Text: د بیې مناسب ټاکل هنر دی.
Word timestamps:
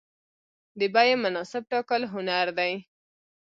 د 0.79 0.81
بیې 0.93 1.15
مناسب 1.23 1.63
ټاکل 1.71 2.01
هنر 2.13 2.47
دی. 2.57 2.73